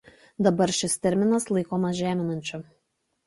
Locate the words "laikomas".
1.57-1.99